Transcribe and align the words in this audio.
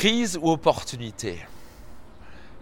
Crise 0.00 0.38
ou 0.40 0.50
opportunité. 0.50 1.38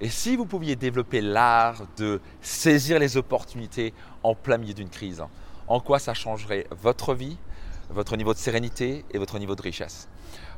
Et 0.00 0.08
si 0.08 0.35
vous 0.35 0.45
pouviez 0.45 0.75
développer 0.75 1.21
l'art 1.21 1.83
de 1.96 2.21
saisir 2.42 2.99
les 2.99 3.17
opportunités 3.17 3.95
en 4.25 4.34
plein 4.34 4.59
milieu 4.59 4.75
d'une 4.75 4.88
crise, 4.88 5.22
en 5.69 5.79
quoi 5.79 6.01
ça 6.01 6.14
changerait 6.14 6.66
votre 6.82 7.14
vie, 7.14 7.37
votre 7.90 8.16
niveau 8.16 8.35
de 8.35 8.38
sérénité 8.38 9.04
et 9.12 9.19
votre 9.19 9.38
niveau 9.38 9.54
de 9.54 9.62
richesse? 9.62 10.09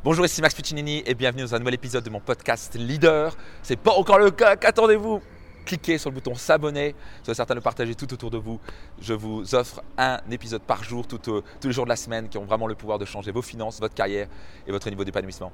Bonjour, 0.05 0.25
ici 0.25 0.41
Max 0.41 0.55
Puccinini 0.55 1.03
et 1.05 1.15
bienvenue 1.15 1.43
dans 1.43 1.55
un 1.55 1.59
nouvel 1.59 1.75
épisode 1.75 2.03
de 2.03 2.09
mon 2.09 2.21
podcast 2.21 2.75
Leader. 2.77 3.37
C'est 3.63 3.77
pas 3.77 3.93
encore 3.93 4.19
le 4.19 4.31
cas, 4.31 4.57
qu'attendez-vous? 4.57 5.21
Cliquez 5.65 5.99
sur 5.99 6.11
le 6.11 6.15
bouton 6.15 6.35
s'abonner, 6.35 6.95
soyez 7.23 7.35
certain 7.35 7.55
de 7.55 7.61
partager 7.61 7.95
tout 7.95 8.13
autour 8.13 8.31
de 8.31 8.39
vous. 8.39 8.61
Je 9.01 9.15
vous 9.15 9.55
offre 9.55 9.83
un 9.99 10.19
épisode 10.31 10.63
par 10.63 10.85
jour, 10.85 11.07
tous 11.07 11.43
les 11.65 11.73
jours 11.73 11.85
de 11.85 11.91
la 11.91 11.97
semaine, 11.97 12.29
qui 12.29 12.39
ont 12.39 12.45
vraiment 12.45 12.67
le 12.67 12.75
pouvoir 12.75 12.99
de 12.99 13.05
changer 13.05 13.31
vos 13.31 13.43
finances, 13.43 13.81
votre 13.81 13.95
carrière 13.95 14.29
et 14.67 14.73
votre 14.73 14.89
niveau 14.91 15.05
d'épanouissement. 15.05 15.53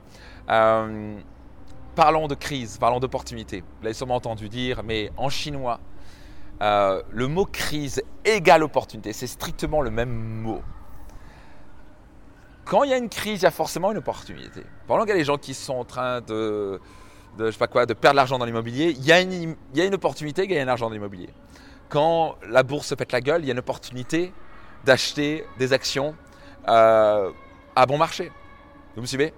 Euh, 0.49 1.19
parlons 1.95 2.29
de 2.29 2.35
crise, 2.35 2.79
parlons 2.79 3.01
d'opportunité. 3.01 3.61
Vous 3.61 3.83
l'avez 3.83 3.95
sûrement 3.95 4.17
entendu 4.17 4.49
dire, 4.49 4.83
mais 4.85 5.11
en 5.17 5.29
chinois, 5.29 5.81
euh, 6.63 7.03
le 7.11 7.29
mot 7.29 7.45
crise 7.45 8.03
égale 8.25 8.63
opportunité. 8.63 9.13
C'est 9.13 9.27
strictement 9.27 9.83
le 9.83 9.91
même 9.91 10.13
mot. 10.13 10.63
Quand 12.65 12.83
il 12.83 12.91
y 12.91 12.95
a 12.95 12.97
une 12.97 13.09
crise, 13.09 13.41
il 13.41 13.45
y 13.45 13.47
a 13.47 13.51
forcément 13.51 13.93
une 13.93 13.99
opportunité. 13.99 14.63
Pendant 14.87 15.03
qu'il 15.03 15.11
y 15.11 15.13
a 15.13 15.19
des 15.19 15.25
gens 15.25 15.39
qui 15.39 15.55
sont 15.55 15.75
en 15.75 15.85
train 15.85 16.21
de 16.21 16.81
de, 17.37 17.47
je 17.47 17.51
sais 17.53 17.59
pas 17.59 17.67
quoi, 17.67 17.87
de 17.87 17.95
perdre 17.95 18.17
l'argent 18.17 18.39
dans 18.39 18.45
l'immobilier, 18.45 18.95
il 18.97 19.05
y, 19.05 19.13
a 19.13 19.21
une, 19.21 19.33
il 19.33 19.79
y 19.79 19.81
a 19.81 19.85
une 19.85 19.95
opportunité 19.95 20.43
de 20.43 20.47
gagner 20.47 20.63
de 20.63 20.67
l'argent 20.67 20.87
dans 20.87 20.93
l'immobilier. 20.93 21.29
Quand 21.89 22.37
la 22.49 22.63
bourse 22.63 22.89
se 22.89 22.95
pète 22.95 23.13
la 23.13 23.21
gueule, 23.21 23.43
il 23.43 23.47
y 23.47 23.51
a 23.51 23.53
une 23.53 23.59
opportunité 23.59 24.33
d'acheter 24.85 25.45
des 25.59 25.73
actions 25.73 26.15
euh, 26.69 27.31
à 27.75 27.87
bon 27.87 27.99
marché. 27.99 28.33
Vous 28.95 29.03
me 29.03 29.07
suivez? 29.07 29.33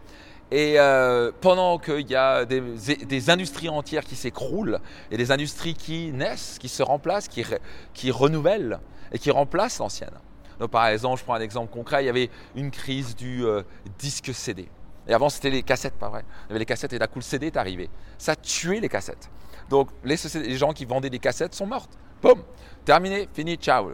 Et 0.50 0.78
euh, 0.78 1.30
pendant 1.40 1.78
qu'il 1.78 2.08
y 2.10 2.16
a 2.16 2.46
des, 2.46 2.60
des, 2.60 3.30
industries 3.30 3.68
entières 3.68 4.04
qui 4.04 4.16
s'écroulent 4.16 4.80
et 5.10 5.18
des 5.18 5.30
industries 5.30 5.74
qui 5.74 6.10
naissent, 6.10 6.58
qui 6.58 6.70
se 6.70 6.82
remplacent, 6.82 7.28
qui, 7.28 7.44
qui 7.92 8.10
renouvellent 8.10 8.80
et 9.12 9.18
qui 9.18 9.30
remplacent 9.30 9.78
l'ancienne. 9.78 10.14
Donc 10.58 10.70
par 10.70 10.86
exemple, 10.86 11.18
je 11.18 11.24
prends 11.24 11.34
un 11.34 11.40
exemple 11.40 11.70
concret, 11.70 12.02
il 12.02 12.06
y 12.06 12.10
avait 12.10 12.30
une 12.56 12.70
crise 12.70 13.14
du 13.14 13.44
euh, 13.44 13.62
disque 13.98 14.32
CD. 14.32 14.68
Et 15.08 15.14
avant, 15.14 15.30
c'était 15.30 15.50
les 15.50 15.62
cassettes, 15.62 15.94
pas 15.94 16.10
vrai. 16.10 16.24
Il 16.46 16.48
y 16.48 16.52
avait 16.52 16.58
les 16.60 16.66
cassettes 16.66 16.92
et 16.92 16.98
d'un 16.98 17.06
coup, 17.06 17.18
le 17.18 17.24
CD 17.24 17.46
est 17.46 17.56
arrivé. 17.56 17.88
Ça 18.18 18.36
tué 18.36 18.78
les 18.78 18.88
cassettes. 18.88 19.30
Donc, 19.70 19.88
les, 20.04 20.16
gens 20.56 20.72
qui 20.72 20.84
vendaient 20.84 21.10
des 21.10 21.18
cassettes 21.18 21.54
sont 21.54 21.66
mortes. 21.66 21.98
Boum 22.20 22.42
Terminé, 22.84 23.28
fini, 23.32 23.56
ciao. 23.56 23.92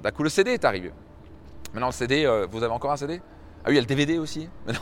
D'un 0.00 0.10
coup, 0.12 0.22
le 0.22 0.28
CD 0.28 0.52
est 0.52 0.64
arrivé. 0.64 0.92
Maintenant, 1.72 1.88
le 1.88 1.92
CD, 1.92 2.24
euh, 2.24 2.46
vous 2.50 2.62
avez 2.62 2.72
encore 2.72 2.92
un 2.92 2.96
CD 2.96 3.20
ah 3.64 3.70
oui, 3.70 3.74
il 3.74 3.78
y 3.78 3.78
a 3.78 3.82
le 3.82 3.88
DVD 3.88 4.18
aussi. 4.18 4.48
Mais 4.66 4.74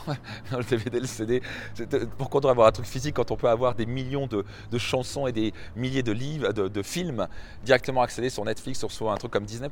le 0.51 0.63
DVD, 0.63 0.99
le 0.99 1.07
CD. 1.07 1.41
Pourquoi 2.19 2.37
on 2.37 2.41
devrait 2.41 2.51
avoir 2.51 2.67
un 2.67 2.71
truc 2.71 2.85
physique 2.85 3.15
quand 3.15 3.31
on 3.31 3.35
peut 3.35 3.49
avoir 3.49 3.73
des 3.73 3.87
millions 3.87 4.27
de, 4.27 4.45
chansons 4.77 5.25
et 5.25 5.31
des 5.31 5.53
milliers 5.75 6.03
de 6.03 6.11
livres, 6.11 6.53
de, 6.53 6.67
de, 6.67 6.83
films 6.83 7.27
directement 7.63 8.03
accédés 8.03 8.29
sur 8.29 8.45
Netflix, 8.45 8.77
sur 8.77 8.91
soit 8.91 9.11
un 9.11 9.17
truc 9.17 9.31
comme 9.31 9.45
Disney? 9.45 9.69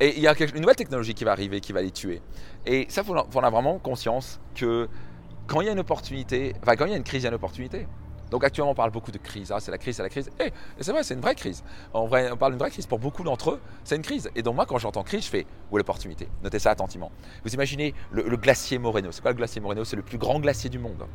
Et 0.00 0.16
il 0.16 0.22
y 0.22 0.28
a 0.28 0.34
une 0.38 0.60
nouvelle 0.60 0.76
technologie 0.76 1.14
qui 1.14 1.24
va 1.24 1.32
arriver, 1.32 1.60
qui 1.60 1.72
va 1.72 1.82
les 1.82 1.90
tuer. 1.90 2.20
Et 2.66 2.86
ça, 2.88 3.02
il 3.02 3.06
faut 3.06 3.14
en 3.14 3.42
avoir 3.42 3.50
vraiment 3.50 3.78
conscience 3.78 4.40
que 4.54 4.88
quand 5.46 5.60
il 5.60 5.66
y 5.66 5.70
a 5.70 5.72
une 5.72 5.78
opportunité, 5.78 6.54
enfin 6.62 6.76
quand 6.76 6.86
il 6.86 6.90
y 6.90 6.94
a 6.94 6.96
une 6.96 7.04
crise, 7.04 7.22
il 7.22 7.24
y 7.24 7.26
a 7.26 7.30
une 7.30 7.36
opportunité. 7.36 7.86
Donc 8.30 8.42
actuellement, 8.44 8.72
on 8.72 8.74
parle 8.74 8.90
beaucoup 8.90 9.12
de 9.12 9.18
crise. 9.18 9.52
Ah, 9.52 9.60
c'est 9.60 9.70
la 9.70 9.78
crise, 9.78 9.96
c'est 9.96 10.02
la 10.02 10.08
crise. 10.08 10.28
Et, 10.40 10.52
c'est 10.80 10.90
vrai, 10.90 11.04
c'est 11.04 11.14
une 11.14 11.20
vraie 11.20 11.36
crise. 11.36 11.62
On 11.94 12.08
parle 12.08 12.52
d'une 12.52 12.58
vraie 12.58 12.70
crise. 12.70 12.86
Pour 12.86 12.98
beaucoup 12.98 13.22
d'entre 13.22 13.52
eux, 13.52 13.60
c'est 13.84 13.96
une 13.96 14.02
crise. 14.02 14.28
Et 14.34 14.42
donc 14.42 14.56
moi, 14.56 14.66
quand 14.66 14.78
j'entends 14.78 15.04
crise, 15.04 15.24
je 15.24 15.30
fais 15.30 15.46
où 15.70 15.76
est 15.76 15.80
l'opportunité? 15.80 16.28
Notez 16.42 16.58
ça 16.58 16.70
attentivement. 16.70 17.12
Vous 17.44 17.54
imaginez 17.54 17.94
le, 18.10 18.36
glacier 18.36 18.78
Moreno. 18.78 19.12
C'est 19.12 19.22
quoi 19.22 19.30
le 19.30 19.36
glacier 19.36 19.60
Moreno? 19.60 19.84
C'est 19.84 19.96
le 19.96 20.02
plus 20.02 20.18
grand 20.18 20.40
glacier 20.40 20.68
du 20.68 20.80
monde, 20.80 21.06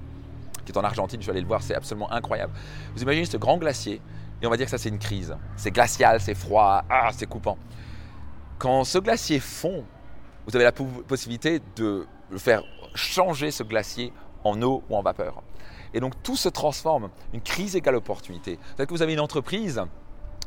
qui 0.66 0.72
est 0.72 0.78
en 0.78 0.84
Argentine. 0.84 1.22
Je 1.22 1.26
vais 1.26 1.34
aller 1.34 1.42
le 1.42 1.48
voir. 1.48 1.62
C'est 1.62 1.76
absolument 1.76 2.12
incroyable. 2.14 2.54
Vous 2.96 3.02
imaginez 3.02 3.26
ce 3.26 3.38
grand 3.38 3.58
glacier 3.58 4.02
et 4.42 4.48
on 4.48 4.50
va 4.50 4.58
dire 4.58 4.66
que 4.66 4.72
ça, 4.72 4.78
c'est 4.78 4.90
une 4.90 5.00
crise. 5.00 5.36
C'est 5.56 5.72
glacial, 5.72 6.20
c'est 6.20 6.34
froid, 6.34 6.84
ah, 6.90 7.10
c'est 7.14 7.28
coupant. 7.28 7.58
Quand 8.62 8.84
ce 8.84 9.00
glacier 9.00 9.40
fond, 9.40 9.84
vous 10.46 10.56
avez 10.56 10.66
la 10.66 10.72
possibilité 10.72 11.62
de 11.76 12.06
le 12.30 12.38
faire 12.38 12.62
changer 12.94 13.50
ce 13.50 13.64
glacier 13.64 14.14
en 14.44 14.62
eau 14.62 14.84
ou 14.88 14.96
en 14.96 15.02
vapeur. 15.02 15.42
Et 15.96 16.00
donc 16.00 16.14
tout 16.22 16.36
se 16.36 16.48
transforme. 16.48 17.10
Une 17.34 17.42
crise 17.42 17.76
égale 17.76 17.96
opportunité. 17.96 18.60
Peut-être 18.78 18.90
que 18.90 18.94
vous 18.94 19.02
avez 19.02 19.14
une 19.14 19.20
entreprise 19.20 19.82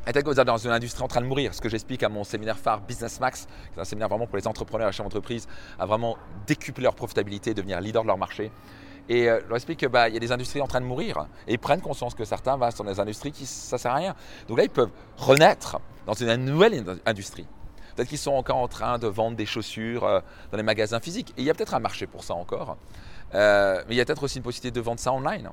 Peut-être 0.05 0.23
que 0.23 0.29
vous 0.29 0.39
êtes 0.39 0.47
dans 0.47 0.55
une 0.55 0.71
industrie 0.71 1.03
en 1.03 1.09
train 1.09 1.19
de 1.19 1.25
mourir, 1.25 1.53
ce 1.53 1.59
que 1.59 1.67
j'explique 1.67 2.03
à 2.03 2.09
mon 2.09 2.23
séminaire 2.23 2.57
phare 2.57 2.79
Business 2.79 3.19
Max, 3.19 3.47
qui 3.73 3.79
est 3.79 3.81
un 3.81 3.85
séminaire 3.85 4.07
vraiment 4.07 4.27
pour 4.27 4.37
les 4.37 4.47
entrepreneurs 4.47 4.87
et 4.87 4.91
les 4.91 4.95
chefs 4.95 5.05
d'entreprise, 5.05 5.45
à 5.77 5.85
vraiment 5.85 6.15
décupler 6.47 6.83
leur 6.83 6.95
profitabilité, 6.95 7.53
devenir 7.53 7.81
leader 7.81 8.03
de 8.03 8.07
leur 8.07 8.17
marché. 8.17 8.49
Et 9.09 9.27
euh, 9.27 9.41
je 9.43 9.47
leur 9.47 9.57
explique 9.57 9.79
qu'il 9.79 9.89
bah, 9.89 10.07
y 10.07 10.15
a 10.15 10.19
des 10.19 10.31
industries 10.31 10.61
en 10.61 10.67
train 10.67 10.79
de 10.79 10.85
mourir 10.85 11.27
et 11.49 11.53
ils 11.53 11.59
prennent 11.59 11.81
conscience 11.81 12.15
que 12.15 12.23
certains 12.23 12.55
vont 12.55 12.69
dans 12.77 12.85
des 12.85 12.99
industries 13.01 13.33
qui 13.33 13.45
ça 13.45 13.77
sert 13.77 13.91
à 13.91 13.95
rien. 13.95 14.15
Donc 14.47 14.57
là, 14.57 14.63
ils 14.63 14.69
peuvent 14.69 14.91
renaître 15.17 15.79
dans 16.05 16.13
une 16.13 16.33
nouvelle 16.35 16.81
industrie. 17.05 17.45
Peut-être 17.95 18.09
qu'ils 18.09 18.17
sont 18.17 18.33
encore 18.33 18.57
en 18.57 18.67
train 18.67 18.97
de 18.97 19.07
vendre 19.07 19.37
des 19.37 19.45
chaussures 19.45 20.03
euh, 20.03 20.19
dans 20.51 20.57
les 20.57 20.63
magasins 20.63 20.99
physiques. 20.99 21.31
Et 21.37 21.41
il 21.41 21.45
y 21.45 21.49
a 21.49 21.53
peut-être 21.53 21.73
un 21.73 21.79
marché 21.79 22.07
pour 22.07 22.23
ça 22.23 22.33
encore. 22.33 22.77
Euh, 23.33 23.81
mais 23.87 23.95
il 23.95 23.97
y 23.97 24.01
a 24.01 24.05
peut-être 24.05 24.23
aussi 24.23 24.37
une 24.37 24.43
possibilité 24.43 24.77
de 24.77 24.83
vendre 24.83 24.99
ça 24.99 25.13
online. 25.13 25.49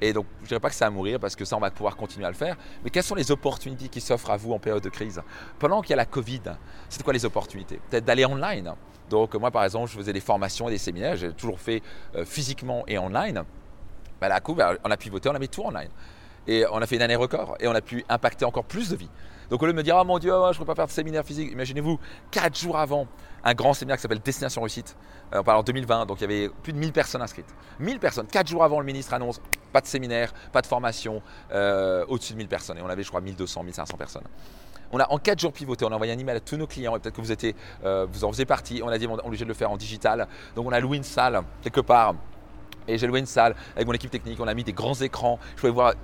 Et 0.00 0.12
donc, 0.12 0.26
je 0.40 0.44
ne 0.44 0.48
dirais 0.48 0.60
pas 0.60 0.68
que 0.68 0.74
c'est 0.74 0.84
à 0.84 0.90
mourir 0.90 1.18
parce 1.18 1.36
que 1.36 1.44
ça, 1.44 1.56
on 1.56 1.60
va 1.60 1.70
pouvoir 1.70 1.96
continuer 1.96 2.26
à 2.26 2.30
le 2.30 2.36
faire. 2.36 2.56
Mais 2.84 2.90
quelles 2.90 3.02
sont 3.02 3.14
les 3.14 3.30
opportunités 3.30 3.88
qui 3.88 4.00
s'offrent 4.00 4.30
à 4.30 4.36
vous 4.36 4.52
en 4.52 4.58
période 4.58 4.82
de 4.82 4.90
crise? 4.90 5.22
Pendant 5.58 5.80
qu'il 5.80 5.90
y 5.90 5.94
a 5.94 5.96
la 5.96 6.06
Covid, 6.06 6.42
c'est 6.88 7.02
quoi 7.02 7.12
les 7.12 7.24
opportunités? 7.24 7.80
Peut-être 7.90 8.04
d'aller 8.04 8.26
online. 8.26 8.72
Donc, 9.08 9.34
moi, 9.36 9.50
par 9.50 9.64
exemple, 9.64 9.90
je 9.90 9.96
faisais 9.96 10.12
des 10.12 10.20
formations 10.20 10.68
et 10.68 10.72
des 10.72 10.78
séminaires. 10.78 11.16
J'ai 11.16 11.32
toujours 11.32 11.60
fait 11.60 11.82
euh, 12.14 12.24
physiquement 12.24 12.84
et 12.86 12.98
online. 12.98 13.44
Bah, 14.20 14.28
la 14.28 14.40
coup, 14.40 14.54
bah, 14.54 14.74
on 14.84 14.90
a 14.90 14.96
pivoté, 14.96 15.28
on 15.28 15.34
a 15.34 15.38
mis 15.38 15.48
tout 15.48 15.62
online. 15.62 15.88
Et 16.48 16.64
on 16.70 16.78
a 16.78 16.86
fait 16.86 16.96
une 16.96 17.02
année 17.02 17.16
record 17.16 17.56
et 17.60 17.68
on 17.68 17.74
a 17.74 17.80
pu 17.80 18.04
impacter 18.08 18.44
encore 18.44 18.64
plus 18.64 18.90
de 18.90 18.96
vies. 18.96 19.10
Donc 19.50 19.62
au 19.62 19.66
lieu 19.66 19.72
de 19.72 19.76
me 19.76 19.82
dire, 19.82 19.96
ah 19.96 20.04
mon 20.04 20.18
Dieu, 20.18 20.32
je 20.32 20.54
ne 20.54 20.58
peux 20.58 20.64
pas 20.64 20.74
faire 20.74 20.86
de 20.86 20.92
séminaire 20.92 21.24
physique, 21.24 21.52
imaginez-vous, 21.52 22.00
quatre 22.30 22.58
jours 22.58 22.76
avant, 22.78 23.06
un 23.44 23.54
grand 23.54 23.74
séminaire 23.74 23.96
qui 23.96 24.02
s'appelle 24.02 24.18
Destination 24.18 24.62
Réussite, 24.62 24.96
euh, 25.32 25.40
on 25.40 25.44
parle 25.44 25.58
en 25.58 25.62
2020, 25.62 26.06
donc 26.06 26.20
il 26.20 26.22
y 26.22 26.24
avait 26.24 26.48
plus 26.62 26.72
de 26.72 26.78
1000 26.78 26.92
personnes 26.92 27.22
inscrites. 27.22 27.54
1000 27.78 28.00
personnes, 28.00 28.26
quatre 28.26 28.48
jours 28.48 28.64
avant, 28.64 28.80
le 28.80 28.86
ministre 28.86 29.14
annonce, 29.14 29.40
pas 29.72 29.80
de 29.80 29.86
séminaire, 29.86 30.32
pas 30.52 30.62
de 30.62 30.66
formation, 30.66 31.22
euh, 31.52 32.04
au-dessus 32.08 32.32
de 32.32 32.38
1000 32.38 32.48
personnes. 32.48 32.78
Et 32.78 32.82
on 32.82 32.88
avait, 32.88 33.04
je 33.04 33.08
crois, 33.08 33.20
1200, 33.20 33.62
1500 33.62 33.96
personnes. 33.96 34.24
On 34.90 34.98
a 34.98 35.10
en 35.10 35.18
quatre 35.18 35.40
jours 35.40 35.52
pivoté, 35.52 35.84
on 35.84 35.92
a 35.92 35.94
envoyé 35.94 36.12
un 36.12 36.18
email 36.18 36.36
à 36.36 36.40
tous 36.40 36.56
nos 36.56 36.66
clients, 36.66 36.96
et 36.96 37.00
peut-être 37.00 37.14
que 37.14 37.20
vous, 37.20 37.32
étiez, 37.32 37.54
euh, 37.84 38.06
vous 38.10 38.24
en 38.24 38.30
faisiez 38.32 38.46
partie, 38.46 38.82
on 38.84 38.88
a 38.88 38.98
dit 38.98 39.06
on 39.06 39.18
est 39.18 39.24
obligé 39.24 39.44
de 39.44 39.48
le 39.48 39.54
faire 39.54 39.70
en 39.70 39.76
digital. 39.76 40.26
Donc 40.56 40.66
on 40.66 40.72
a 40.72 40.80
loué 40.80 40.96
une 40.96 41.04
salle 41.04 41.42
quelque 41.62 41.80
part, 41.80 42.14
et 42.88 42.98
j'ai 42.98 43.06
loué 43.06 43.20
une 43.20 43.26
salle 43.26 43.54
avec 43.74 43.86
mon 43.86 43.92
équipe 43.92 44.10
technique, 44.10 44.40
on 44.40 44.46
a 44.48 44.54
mis 44.54 44.64
des 44.64 44.72
grands 44.72 44.94
écrans, 44.94 45.38
je 45.56 45.60
pouvais 45.60 45.72
voir 45.72 45.94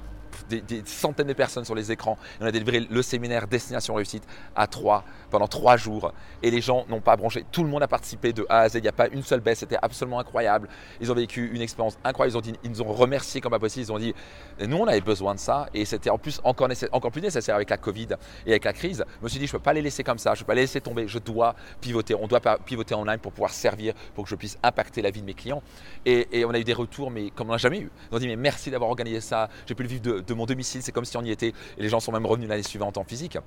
des, 0.48 0.82
centaines 0.84 1.26
de 1.26 1.32
personnes 1.32 1.64
sur 1.64 1.74
les 1.74 1.92
écrans. 1.92 2.18
on 2.40 2.46
a 2.46 2.52
délivré 2.52 2.80
le 2.80 3.02
séminaire 3.02 3.46
Destination 3.46 3.94
Réussite 3.94 4.24
à 4.54 4.66
trois 4.66 5.04
pendant 5.32 5.48
trois 5.48 5.76
jours. 5.76 6.12
Et 6.42 6.50
les 6.50 6.60
gens 6.60 6.84
n'ont 6.88 7.00
pas 7.00 7.16
branché. 7.16 7.44
Tout 7.50 7.64
le 7.64 7.70
monde 7.70 7.82
a 7.82 7.88
participé 7.88 8.32
de 8.32 8.46
A 8.48 8.60
à 8.60 8.68
Z. 8.68 8.76
Il 8.76 8.82
n'y 8.82 8.88
a 8.88 8.92
pas 8.92 9.08
une 9.08 9.22
seule 9.22 9.40
baisse. 9.40 9.60
C'était 9.60 9.78
absolument 9.80 10.20
incroyable. 10.20 10.68
Ils 11.00 11.10
ont 11.10 11.14
vécu 11.14 11.50
une 11.52 11.62
expérience 11.62 11.98
incroyable. 12.04 12.34
Ils, 12.34 12.38
ont 12.38 12.42
dit, 12.42 12.54
ils 12.62 12.70
nous 12.70 12.82
ont 12.82 12.92
remercié 12.92 13.40
comme 13.40 13.50
pas 13.50 13.58
possible. 13.58 13.86
Ils 13.86 13.92
ont 13.92 13.98
dit, 13.98 14.14
nous, 14.60 14.76
on 14.76 14.86
avait 14.86 15.00
besoin 15.00 15.34
de 15.34 15.40
ça. 15.40 15.68
Et 15.74 15.84
c'était 15.84 16.10
en 16.10 16.18
plus 16.18 16.40
encore, 16.44 16.68
plus 17.10 17.22
nécessaire 17.22 17.54
avec 17.56 17.70
la 17.70 17.78
Covid 17.78 18.08
et 18.46 18.50
avec 18.50 18.64
la 18.64 18.72
crise. 18.72 19.04
Je 19.20 19.24
me 19.24 19.28
suis 19.28 19.38
dit, 19.38 19.46
je 19.46 19.52
ne 19.52 19.58
peux 19.58 19.62
pas 19.62 19.72
les 19.72 19.82
laisser 19.82 20.04
comme 20.04 20.18
ça. 20.18 20.34
Je 20.34 20.40
ne 20.40 20.44
peux 20.44 20.48
pas 20.48 20.54
les 20.54 20.62
laisser 20.62 20.80
tomber. 20.80 21.08
Je 21.08 21.18
dois 21.18 21.54
pivoter. 21.80 22.14
On 22.14 22.26
doit 22.26 22.40
pivoter 22.64 22.94
en 22.94 23.04
ligne 23.04 23.18
pour 23.18 23.32
pouvoir 23.32 23.52
servir, 23.52 23.94
pour 24.14 24.24
que 24.24 24.30
je 24.30 24.36
puisse 24.36 24.58
impacter 24.62 25.00
la 25.02 25.10
vie 25.10 25.22
de 25.22 25.26
mes 25.26 25.34
clients. 25.34 25.62
Et, 26.04 26.44
on 26.44 26.52
a 26.52 26.58
eu 26.58 26.64
des 26.64 26.72
retours, 26.72 27.10
mais 27.10 27.30
comme 27.30 27.48
on 27.48 27.52
n'a 27.52 27.58
jamais 27.58 27.78
eu. 27.78 27.90
Ils 28.10 28.16
ont 28.16 28.18
dit, 28.18 28.26
mais 28.26 28.36
merci 28.36 28.70
d'avoir 28.70 28.90
organisé 28.90 29.20
ça. 29.20 29.48
J'ai 29.66 29.74
pu 29.74 29.82
le 29.82 29.88
vivre 29.88 30.02
de, 30.02 30.20
de 30.26 30.34
mon 30.34 30.46
domicile. 30.46 30.82
C'est 30.82 30.92
comme 30.92 31.04
si 31.04 31.16
on 31.16 31.22
y 31.22 31.30
était. 31.30 31.52
Et 31.76 31.82
les 31.82 31.88
gens 31.88 32.00
sont 32.00 32.12
même 32.12 32.26
revenus 32.26 32.48
l'année 32.48 32.62
suivante 32.62 32.98
en 32.98 33.04
physique. 33.04 33.38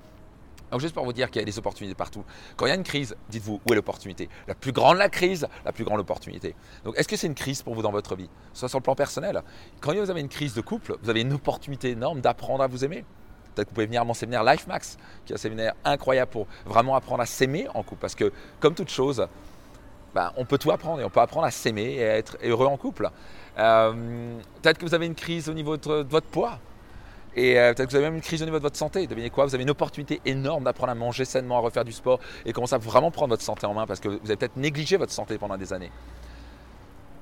Donc 0.70 0.80
juste 0.80 0.94
pour 0.94 1.04
vous 1.04 1.12
dire 1.12 1.30
qu'il 1.30 1.40
y 1.40 1.42
a 1.42 1.44
des 1.44 1.58
opportunités 1.58 1.94
partout. 1.94 2.24
Quand 2.56 2.66
il 2.66 2.70
y 2.70 2.72
a 2.72 2.74
une 2.74 2.82
crise, 2.82 3.14
dites-vous 3.28 3.60
où 3.64 3.72
est 3.72 3.76
l'opportunité. 3.76 4.28
La 4.48 4.54
plus 4.54 4.72
grande 4.72 4.98
la 4.98 5.08
crise, 5.08 5.46
la 5.64 5.72
plus 5.72 5.84
grande 5.84 5.98
l'opportunité. 5.98 6.56
Donc 6.84 6.98
est-ce 6.98 7.06
que 7.06 7.16
c'est 7.16 7.28
une 7.28 7.34
crise 7.34 7.62
pour 7.62 7.74
vous 7.74 7.82
dans 7.82 7.92
votre 7.92 8.16
vie? 8.16 8.28
Soit 8.52 8.68
sur 8.68 8.78
le 8.78 8.82
plan 8.82 8.96
personnel. 8.96 9.42
Quand 9.80 9.94
vous 9.94 10.10
avez 10.10 10.20
une 10.20 10.28
crise 10.28 10.54
de 10.54 10.60
couple, 10.60 10.96
vous 11.02 11.10
avez 11.10 11.20
une 11.20 11.32
opportunité 11.32 11.90
énorme 11.90 12.20
d'apprendre 12.20 12.64
à 12.64 12.66
vous 12.66 12.84
aimer. 12.84 13.04
Peut-être 13.54 13.68
que 13.68 13.70
vous 13.70 13.74
pouvez 13.74 13.86
venir 13.86 14.02
à 14.02 14.04
mon 14.04 14.12
séminaire 14.12 14.44
Life 14.44 14.66
Max, 14.66 14.98
qui 15.24 15.32
est 15.32 15.36
un 15.36 15.38
séminaire 15.38 15.74
incroyable 15.84 16.30
pour 16.30 16.46
vraiment 16.66 16.94
apprendre 16.96 17.22
à 17.22 17.26
s'aimer 17.26 17.68
en 17.72 17.82
couple. 17.82 18.00
Parce 18.00 18.14
que 18.14 18.32
comme 18.60 18.74
toute 18.74 18.90
chose, 18.90 19.26
ben, 20.16 20.32
on 20.38 20.46
peut 20.46 20.56
tout 20.56 20.70
apprendre 20.70 21.02
et 21.02 21.04
on 21.04 21.10
peut 21.10 21.20
apprendre 21.20 21.46
à 21.46 21.50
s'aimer 21.50 21.96
et 21.96 22.08
à 22.08 22.16
être 22.16 22.38
heureux 22.42 22.64
en 22.64 22.78
couple. 22.78 23.10
Euh, 23.58 24.38
peut-être 24.62 24.78
que 24.78 24.86
vous 24.86 24.94
avez 24.94 25.04
une 25.04 25.14
crise 25.14 25.50
au 25.50 25.52
niveau 25.52 25.76
de 25.76 26.06
votre 26.08 26.26
poids. 26.28 26.58
Et 27.34 27.60
euh, 27.60 27.74
peut-être 27.74 27.88
que 27.88 27.90
vous 27.90 27.96
avez 27.96 28.06
même 28.06 28.14
une 28.14 28.22
crise 28.22 28.40
au 28.40 28.46
niveau 28.46 28.56
de 28.56 28.62
votre 28.62 28.78
santé. 28.78 29.06
Devinez 29.06 29.28
quoi 29.28 29.44
Vous 29.44 29.54
avez 29.54 29.64
une 29.64 29.70
opportunité 29.70 30.22
énorme 30.24 30.64
d'apprendre 30.64 30.92
à 30.92 30.94
manger 30.94 31.26
sainement, 31.26 31.58
à 31.58 31.60
refaire 31.60 31.84
du 31.84 31.92
sport 31.92 32.18
et 32.46 32.54
commencer 32.54 32.74
à 32.74 32.78
vraiment 32.78 33.10
prendre 33.10 33.28
votre 33.28 33.42
santé 33.42 33.66
en 33.66 33.74
main 33.74 33.86
parce 33.86 34.00
que 34.00 34.08
vous 34.08 34.18
avez 34.24 34.36
peut-être 34.36 34.56
négligé 34.56 34.96
votre 34.96 35.12
santé 35.12 35.36
pendant 35.36 35.58
des 35.58 35.74
années. 35.74 35.92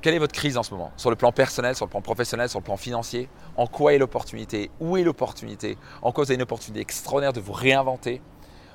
Quelle 0.01 0.15
est 0.15 0.21
votre 0.21 0.35
crise 0.35 0.57
en 0.57 0.63
ce 0.63 0.73
moment? 0.73 0.93
Sur 0.97 1.11
le 1.11 1.17
plan 1.17 1.33
personnel, 1.33 1.75
sur 1.75 1.87
le 1.87 1.91
plan 1.91 2.01
professionnel, 2.01 2.49
sur 2.49 2.61
le 2.61 2.65
plan 2.65 2.77
financier 2.77 3.29
En 3.57 3.67
quoi 3.67 3.93
est 3.93 3.99
l'opportunité? 3.99 4.71
Où 4.79 4.97
est 4.97 5.03
l'opportunité? 5.03 5.79
En 6.01 6.13
quoi 6.13 6.23
vous 6.23 6.31
avez 6.31 6.37
une 6.37 6.43
opportunité 6.43 6.81
extraordinaire 6.81 7.33
de 7.33 7.41
vous 7.41 7.55
réinventer? 7.55 8.23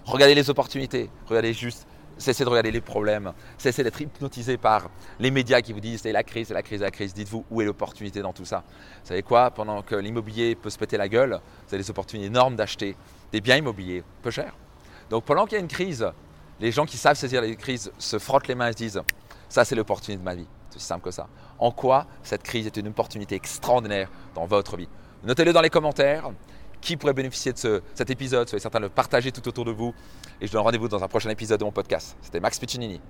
Regardez 0.04 0.36
les 0.36 0.50
opportunités. 0.50 1.10
Regardez 1.28 1.54
juste 1.54 1.88
cessez 2.20 2.44
de 2.44 2.50
regarder 2.50 2.72
les 2.72 2.82
problèmes, 2.82 3.34
cessez 3.58 3.84
d'être 3.84 4.00
hypnotisé 4.00 4.58
par 4.58 4.92
les 5.20 5.32
médias 5.32 5.62
qui 5.62 5.74
vous 5.74 5.80
disent 5.80 6.02
c'est 6.02 6.12
la 6.12 6.24
crise, 6.24 6.50
c'est 6.50 6.54
la 6.54 6.62
crise, 6.62 6.80
c'est 6.80 6.84
la 6.84 6.92
crise. 6.92 7.14
Dites-vous 7.14 7.46
où 7.50 7.62
est 7.62 7.66
l'opportunité 7.66 8.22
dans 8.22 8.34
tout 8.34 8.46
ça? 8.46 8.64
Vous 8.68 9.08
savez 9.08 9.24
quoi? 9.24 9.50
Pendant 9.50 9.82
que 9.82 9.96
l'immobilier 9.96 10.56
peut 10.56 10.70
se 10.70 10.78
péter 10.78 10.98
la 10.98 11.10
gueule, 11.10 11.40
vous 11.68 11.74
avez 11.74 11.82
des 11.82 11.90
opportunités 11.90 12.28
énormes 12.28 12.56
d'acheter 12.56 12.96
des 13.32 13.42
biens 13.42 13.58
immobiliers 13.58 14.04
peu 14.22 14.30
chers. 14.30 14.54
Donc 15.10 15.24
pendant 15.24 15.46
qu'il 15.46 15.54
y 15.54 15.58
a 15.58 15.62
une 15.62 15.68
crise, 15.68 16.06
les 16.60 16.72
gens 16.72 16.86
qui 16.86 16.98
savent 16.98 17.18
saisir 17.18 17.42
les 17.42 17.56
crises 17.56 17.92
se 17.98 18.20
frottent 18.20 18.48
les 18.48 18.56
mains 18.56 18.68
et 18.68 18.74
se 18.74 18.78
disent 18.78 19.02
ça 19.48 19.66
c'est 19.66 19.76
l'opportunité 19.76 20.20
de 20.20 20.26
ma 20.26 20.36
vie. 20.36 20.48
C'est 20.70 20.76
aussi 20.76 20.86
simple 20.86 21.04
que 21.06 21.12
ça. 21.12 21.28
En 21.58 21.72
quoi 21.72 22.06
cette 22.22 22.44
crise 22.44 22.68
est 22.68 22.78
une 22.78 22.90
opportunité 22.90 23.36
extraordinaire 23.36 24.10
dans 24.36 24.46
votre 24.46 24.78
vie? 24.78 24.90
Notez-le 25.24 25.52
dans 25.52 25.62
les 25.62 25.70
commentaires 25.70 26.30
qui 26.82 26.98
pourrait 26.98 27.14
bénéficier 27.14 27.54
de 27.54 27.82
cet 27.94 28.10
épisode. 28.10 28.48
Soyez 28.48 28.62
certain 28.62 28.80
de 28.80 28.86
le 28.86 28.90
partager 28.90 29.32
tout 29.32 29.48
autour 29.48 29.66
de 29.66 29.72
vous. 29.72 29.94
Et 30.42 30.48
je 30.48 30.52
donne 30.52 30.62
rendez-vous 30.62 30.88
dans 30.88 31.04
un 31.04 31.08
prochain 31.08 31.30
épisode 31.30 31.60
de 31.60 31.66
mon 31.66 31.72
podcast. 31.72 32.18
C'était 32.22 32.40
Max 32.40 32.60
Piccinini. 32.60 33.02